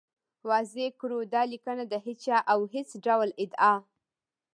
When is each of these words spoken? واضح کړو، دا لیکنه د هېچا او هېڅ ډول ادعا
واضح 0.49 0.87
کړو، 0.99 1.19
دا 1.33 1.41
لیکنه 1.53 1.83
د 1.87 1.93
هېچا 2.05 2.37
او 2.53 2.59
هېڅ 2.73 2.89
ډول 3.05 3.29
ادعا 3.41 3.73